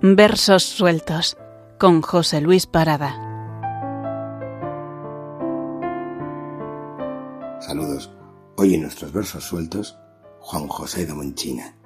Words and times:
Versos 0.00 0.62
sueltos 0.62 1.36
con 1.76 2.02
José 2.02 2.40
Luis 2.40 2.66
Parada. 2.68 3.16
Saludos. 7.58 8.08
Hoy 8.56 8.74
en 8.74 8.82
nuestros 8.82 9.12
versos 9.12 9.42
sueltos, 9.42 9.98
Juan 10.38 10.68
José 10.68 11.04
de 11.04 11.14
Monchina. 11.14 11.76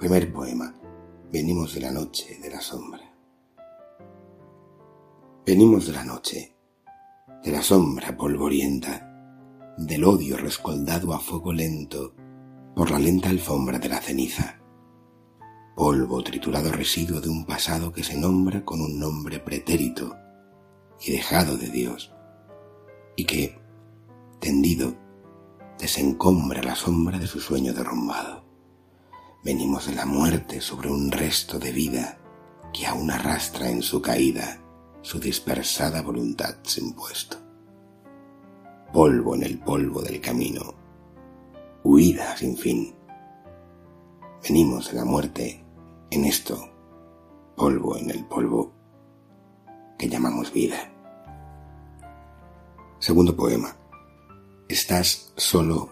Primer 0.00 0.32
poema. 0.32 0.74
Venimos 1.30 1.74
de 1.74 1.80
la 1.80 1.92
noche, 1.92 2.40
de 2.42 2.50
la 2.50 2.60
sombra. 2.60 3.08
Venimos 5.46 5.86
de 5.86 5.92
la 5.92 6.02
noche, 6.02 6.56
de 7.44 7.52
la 7.52 7.62
sombra 7.62 8.16
polvorienta, 8.16 9.76
del 9.76 10.02
odio 10.02 10.36
rescoldado 10.36 11.14
a 11.14 11.20
fuego 11.20 11.52
lento 11.52 12.16
por 12.74 12.90
la 12.90 12.98
lenta 12.98 13.28
alfombra 13.28 13.78
de 13.78 13.88
la 13.88 14.00
ceniza. 14.00 14.58
Polvo 15.78 16.24
triturado 16.24 16.72
residuo 16.72 17.20
de 17.20 17.28
un 17.28 17.44
pasado 17.44 17.92
que 17.92 18.02
se 18.02 18.18
nombra 18.18 18.64
con 18.64 18.80
un 18.80 18.98
nombre 18.98 19.38
pretérito 19.38 20.16
y 21.00 21.12
dejado 21.12 21.56
de 21.56 21.68
Dios, 21.68 22.12
y 23.14 23.24
que, 23.24 23.56
tendido, 24.40 24.96
desencombra 25.78 26.64
la 26.64 26.74
sombra 26.74 27.20
de 27.20 27.28
su 27.28 27.38
sueño 27.38 27.72
derrumbado. 27.74 28.44
Venimos 29.44 29.86
de 29.86 29.94
la 29.94 30.04
muerte 30.04 30.60
sobre 30.60 30.90
un 30.90 31.12
resto 31.12 31.60
de 31.60 31.70
vida 31.70 32.18
que 32.72 32.84
aún 32.84 33.12
arrastra 33.12 33.70
en 33.70 33.82
su 33.82 34.02
caída 34.02 34.60
su 35.02 35.20
dispersada 35.20 36.02
voluntad 36.02 36.56
sin 36.64 36.92
puesto. 36.92 37.36
Polvo 38.92 39.36
en 39.36 39.44
el 39.44 39.60
polvo 39.60 40.02
del 40.02 40.20
camino, 40.20 40.74
huida 41.84 42.36
sin 42.36 42.56
fin. 42.56 42.96
Venimos 44.42 44.90
de 44.90 44.96
la 44.96 45.04
muerte 45.04 45.67
en 46.10 46.24
esto, 46.24 46.70
polvo 47.56 47.96
en 47.96 48.10
el 48.10 48.24
polvo 48.24 48.72
que 49.98 50.08
llamamos 50.08 50.52
vida. 50.52 50.92
Segundo 52.98 53.36
poema. 53.36 53.76
Estás 54.68 55.32
solo 55.36 55.90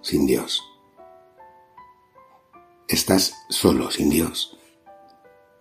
sin 0.00 0.26
Dios. 0.26 0.62
Estás 2.88 3.34
solo 3.48 3.90
sin 3.90 4.10
Dios. 4.10 4.56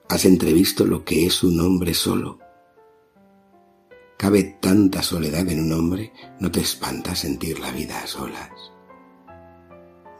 Has 0.09 0.25
entrevisto 0.25 0.85
lo 0.85 1.03
que 1.03 1.25
es 1.25 1.43
un 1.43 1.59
hombre 1.59 1.93
solo. 1.93 2.39
Cabe 4.17 4.43
tanta 4.61 5.01
soledad 5.01 5.47
en 5.49 5.59
un 5.59 5.73
hombre, 5.73 6.13
no 6.39 6.51
te 6.51 6.61
espanta 6.61 7.15
sentir 7.15 7.59
la 7.59 7.71
vida 7.71 8.01
a 8.01 8.07
solas. 8.07 8.51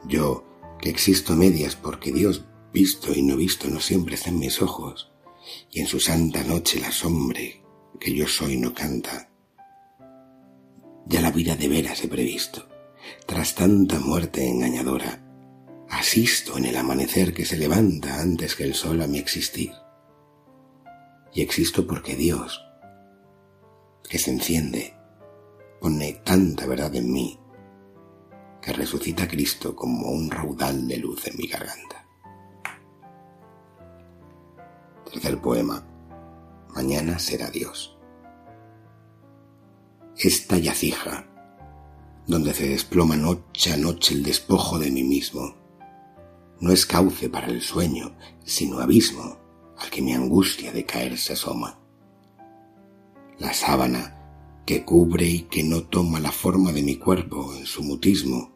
Yo, 0.04 0.44
que 0.80 0.90
existo 0.90 1.34
medias 1.34 1.76
porque 1.76 2.12
Dios 2.12 2.44
visto 2.76 3.14
y 3.14 3.22
no 3.22 3.38
visto 3.38 3.68
no 3.68 3.80
siempre 3.80 4.18
en 4.26 4.38
mis 4.38 4.60
ojos, 4.60 5.10
y 5.70 5.80
en 5.80 5.86
su 5.86 5.98
santa 5.98 6.44
noche 6.44 6.78
la 6.78 6.92
sombra 6.92 7.40
que 7.98 8.12
yo 8.12 8.28
soy 8.28 8.58
no 8.58 8.74
canta. 8.74 9.30
Ya 11.06 11.22
la 11.22 11.30
vida 11.30 11.56
de 11.56 11.68
veras 11.68 12.04
he 12.04 12.08
previsto, 12.08 12.68
tras 13.24 13.54
tanta 13.54 13.98
muerte 13.98 14.46
engañadora, 14.46 15.24
asisto 15.88 16.58
en 16.58 16.66
el 16.66 16.76
amanecer 16.76 17.32
que 17.32 17.46
se 17.46 17.56
levanta 17.56 18.20
antes 18.20 18.54
que 18.54 18.64
el 18.64 18.74
sol 18.74 19.00
a 19.00 19.06
mi 19.06 19.16
existir. 19.16 19.72
Y 21.32 21.40
existo 21.40 21.86
porque 21.86 22.14
Dios, 22.14 22.60
que 24.06 24.18
se 24.18 24.32
enciende, 24.32 24.94
pone 25.80 26.20
tanta 26.22 26.66
verdad 26.66 26.94
en 26.94 27.10
mí, 27.10 27.40
que 28.60 28.74
resucita 28.74 29.22
a 29.22 29.28
Cristo 29.28 29.74
como 29.74 30.10
un 30.10 30.30
raudal 30.30 30.86
de 30.86 30.98
luz 30.98 31.26
en 31.26 31.38
mi 31.38 31.46
garganta. 31.46 31.95
Tercer 35.16 35.40
poema. 35.40 35.82
Mañana 36.74 37.18
será 37.18 37.50
Dios. 37.50 37.96
Esta 40.18 40.58
yacija, 40.58 41.26
donde 42.26 42.52
se 42.52 42.68
desploma 42.68 43.16
noche 43.16 43.72
a 43.72 43.78
noche 43.78 44.12
el 44.12 44.22
despojo 44.22 44.78
de 44.78 44.90
mí 44.90 45.02
mismo, 45.02 45.54
no 46.60 46.70
es 46.70 46.84
cauce 46.84 47.30
para 47.30 47.46
el 47.46 47.62
sueño, 47.62 48.14
sino 48.44 48.78
abismo 48.78 49.38
al 49.78 49.88
que 49.88 50.02
mi 50.02 50.12
angustia 50.12 50.70
de 50.70 50.84
caer 50.84 51.16
se 51.16 51.32
asoma. 51.32 51.80
La 53.38 53.54
sábana 53.54 54.62
que 54.66 54.84
cubre 54.84 55.26
y 55.26 55.40
que 55.44 55.64
no 55.64 55.84
toma 55.84 56.20
la 56.20 56.30
forma 56.30 56.72
de 56.72 56.82
mi 56.82 56.96
cuerpo 56.96 57.54
en 57.54 57.64
su 57.64 57.82
mutismo, 57.82 58.52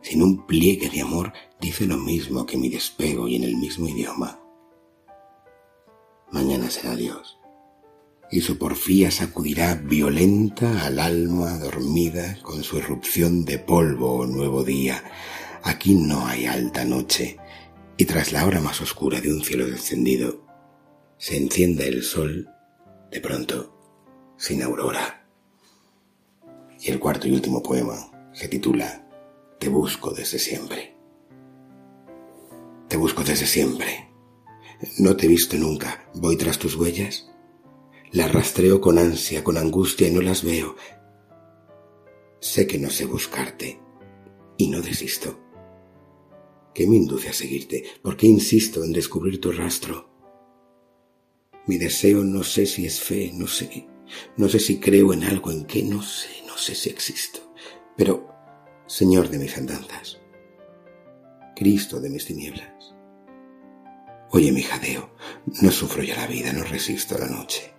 sin 0.00 0.22
un 0.22 0.46
pliegue 0.46 0.90
de 0.90 1.00
amor, 1.00 1.32
dice 1.60 1.86
lo 1.86 1.98
mismo 1.98 2.46
que 2.46 2.56
mi 2.56 2.68
despego 2.68 3.26
y 3.26 3.34
en 3.34 3.42
el 3.42 3.56
mismo 3.56 3.88
idioma 3.88 4.43
será 6.70 6.96
Dios. 6.96 7.38
Y 8.30 8.40
su 8.40 8.58
porfía 8.58 9.10
sacudirá 9.10 9.74
violenta 9.74 10.84
al 10.84 10.98
alma 10.98 11.58
dormida 11.58 12.38
con 12.42 12.62
su 12.62 12.78
irrupción 12.78 13.44
de 13.44 13.58
polvo 13.58 14.14
o 14.14 14.26
nuevo 14.26 14.64
día. 14.64 15.04
Aquí 15.62 15.94
no 15.94 16.26
hay 16.26 16.46
alta 16.46 16.84
noche, 16.84 17.36
y 17.96 18.04
tras 18.06 18.32
la 18.32 18.46
hora 18.46 18.60
más 18.60 18.80
oscura 18.80 19.20
de 19.20 19.32
un 19.32 19.44
cielo 19.44 19.66
descendido, 19.66 20.44
se 21.16 21.36
enciende 21.36 21.86
el 21.86 22.02
sol, 22.02 22.48
de 23.10 23.20
pronto, 23.20 23.76
sin 24.36 24.62
aurora. 24.62 25.26
Y 26.80 26.90
el 26.90 26.98
cuarto 26.98 27.28
y 27.28 27.32
último 27.32 27.62
poema 27.62 28.30
se 28.32 28.48
titula 28.48 29.08
Te 29.58 29.68
busco 29.68 30.10
desde 30.10 30.38
siempre. 30.38 30.96
Te 32.88 32.96
busco 32.96 33.22
desde 33.22 33.46
siempre 33.46 34.13
no 34.98 35.16
te 35.16 35.26
he 35.26 35.28
visto 35.28 35.56
nunca. 35.56 36.08
Voy 36.14 36.36
tras 36.36 36.58
tus 36.58 36.76
huellas. 36.76 37.30
Las 38.12 38.32
rastreo 38.32 38.80
con 38.80 38.98
ansia, 38.98 39.42
con 39.42 39.58
angustia 39.58 40.08
y 40.08 40.12
no 40.12 40.20
las 40.20 40.44
veo. 40.44 40.76
Sé 42.40 42.66
que 42.66 42.78
no 42.78 42.90
sé 42.90 43.06
buscarte 43.06 43.80
y 44.56 44.68
no 44.68 44.80
desisto. 44.80 45.40
¿Qué 46.74 46.86
me 46.86 46.96
induce 46.96 47.28
a 47.28 47.32
seguirte? 47.32 47.84
¿Por 48.02 48.16
qué 48.16 48.26
insisto 48.26 48.84
en 48.84 48.92
descubrir 48.92 49.40
tu 49.40 49.52
rastro? 49.52 50.10
Mi 51.66 51.78
deseo 51.78 52.24
no 52.24 52.42
sé 52.42 52.66
si 52.66 52.84
es 52.84 53.00
fe, 53.00 53.30
no 53.32 53.46
sé. 53.46 53.88
No 54.36 54.48
sé 54.48 54.58
si 54.58 54.78
creo 54.78 55.12
en 55.12 55.24
algo 55.24 55.50
en 55.50 55.64
que 55.64 55.82
no 55.82 56.02
sé, 56.02 56.28
no 56.46 56.56
sé 56.58 56.74
si 56.74 56.90
existo. 56.90 57.40
Pero, 57.96 58.28
Señor 58.86 59.30
de 59.30 59.38
mis 59.38 59.56
andanzas, 59.56 60.20
Cristo 61.56 62.00
de 62.00 62.10
mis 62.10 62.26
tinieblas, 62.26 62.93
Oye 64.34 64.50
mi 64.50 64.62
jadeo, 64.62 65.10
no 65.62 65.70
sufro 65.70 66.02
ya 66.02 66.16
la 66.16 66.26
vida, 66.26 66.52
no 66.52 66.64
resisto 66.64 67.16
la 67.16 67.28
noche. 67.28 67.72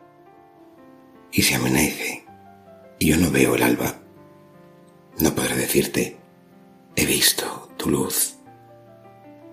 Y 1.33 1.41
si 1.41 1.53
amanece 1.53 2.25
y 2.97 3.09
yo 3.09 3.17
no 3.17 3.29
veo 3.29 3.55
el 3.55 3.63
alba, 3.63 3.93
no 5.19 5.35
podré 5.35 5.57
decirte, 5.57 6.17
he 6.95 7.05
visto 7.05 7.67
tu 7.75 7.89
luz, 7.89 8.37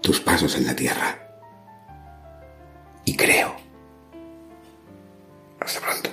tus 0.00 0.20
pasos 0.20 0.54
en 0.54 0.64
la 0.64 0.76
tierra. 0.76 1.40
Y 3.04 3.16
creo. 3.16 3.56
Hasta 5.58 5.80
pronto. 5.80 6.10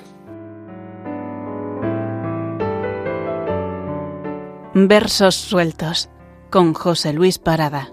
Versos 4.74 5.36
sueltos 5.36 6.10
con 6.50 6.74
José 6.74 7.14
Luis 7.14 7.38
Parada. 7.38 7.92